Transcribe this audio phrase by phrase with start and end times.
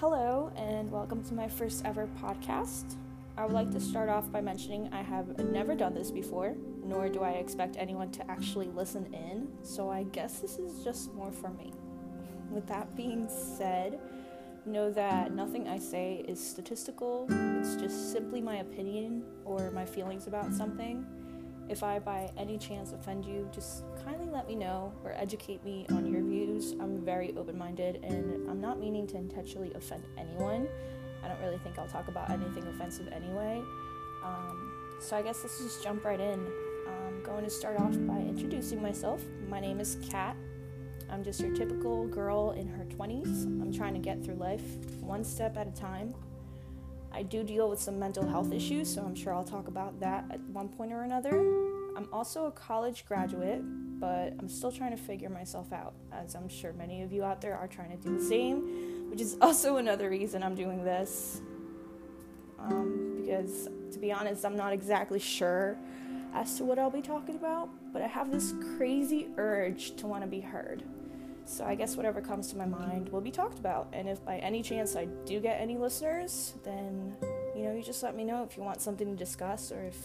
[0.00, 2.96] Hello, and welcome to my first ever podcast.
[3.36, 7.10] I would like to start off by mentioning I have never done this before, nor
[7.10, 11.30] do I expect anyone to actually listen in, so I guess this is just more
[11.30, 11.74] for me.
[12.50, 14.00] With that being said,
[14.64, 17.26] know that nothing I say is statistical,
[17.60, 21.04] it's just simply my opinion or my feelings about something.
[21.70, 25.86] If I by any chance offend you, just kindly let me know or educate me
[25.90, 26.72] on your views.
[26.80, 30.66] I'm very open minded and I'm not meaning to intentionally offend anyone.
[31.22, 33.62] I don't really think I'll talk about anything offensive anyway.
[34.24, 36.44] Um, so I guess let's just jump right in.
[36.88, 39.22] I'm going to start off by introducing myself.
[39.48, 40.36] My name is Kat.
[41.08, 43.44] I'm just your typical girl in her 20s.
[43.44, 44.64] I'm trying to get through life
[45.00, 46.14] one step at a time.
[47.12, 50.24] I do deal with some mental health issues, so I'm sure I'll talk about that
[50.30, 51.38] at one point or another.
[51.96, 53.62] I'm also a college graduate,
[54.00, 57.40] but I'm still trying to figure myself out, as I'm sure many of you out
[57.40, 61.42] there are trying to do the same, which is also another reason I'm doing this.
[62.58, 65.76] Um, because, to be honest, I'm not exactly sure
[66.34, 70.22] as to what I'll be talking about, but I have this crazy urge to want
[70.22, 70.84] to be heard.
[71.50, 73.88] So I guess whatever comes to my mind will be talked about.
[73.92, 77.16] And if by any chance I do get any listeners, then
[77.56, 79.96] you know, you just let me know if you want something to discuss or if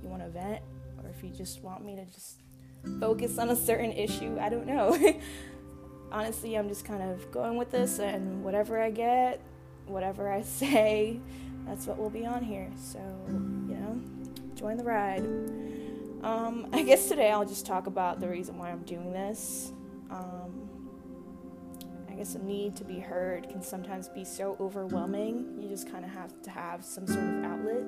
[0.00, 0.62] you want to vent
[1.02, 2.36] or if you just want me to just
[3.00, 4.38] focus on a certain issue.
[4.40, 4.96] I don't know.
[6.12, 9.40] Honestly, I'm just kind of going with this and whatever I get,
[9.86, 11.18] whatever I say,
[11.66, 12.70] that's what will be on here.
[12.80, 14.00] So, you know,
[14.54, 15.24] join the ride.
[16.22, 19.72] Um, I guess today I'll just talk about the reason why I'm doing this.
[20.10, 20.68] Um,
[22.08, 25.58] I guess a need to be heard can sometimes be so overwhelming.
[25.60, 27.84] You just kind of have to have some sort of outlet,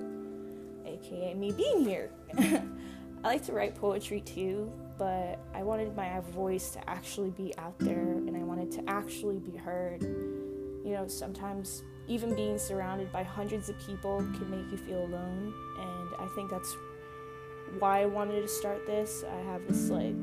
[0.84, 2.10] aka me being here.
[2.38, 7.78] I like to write poetry too, but I wanted my voice to actually be out
[7.78, 10.02] there and I wanted to actually be heard.
[10.02, 15.52] You know, sometimes even being surrounded by hundreds of people can make you feel alone,
[15.78, 16.76] and I think that's
[17.78, 19.24] why I wanted to start this.
[19.30, 20.16] I have this like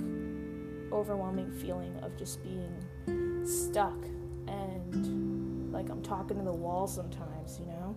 [0.91, 3.97] overwhelming feeling of just being stuck
[4.47, 7.95] and like I'm talking to the wall sometimes, you know?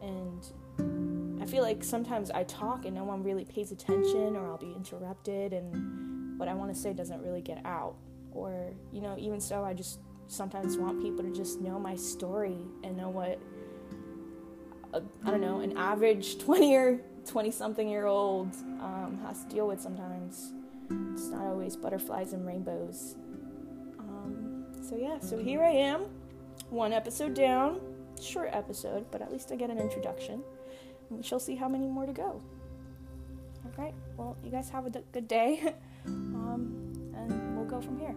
[0.00, 4.58] And I feel like sometimes I talk and no one really pays attention or I'll
[4.58, 7.96] be interrupted and what I want to say doesn't really get out.
[8.32, 12.58] Or, you know, even so, I just sometimes want people to just know my story
[12.82, 13.38] and know what,
[14.92, 19.50] I I don't know, an average 20 or 20 something year old um, has to
[19.50, 20.52] deal with sometimes.
[20.90, 23.16] It's not always butterflies and rainbows.
[23.98, 26.06] Um, so, yeah, so here I am,
[26.70, 27.80] one episode down,
[28.20, 30.42] short episode, but at least I get an introduction.
[31.08, 32.42] And we shall see how many more to go.
[33.64, 35.74] All right, well, you guys have a d- good day,
[36.06, 38.14] um, and we'll go from here.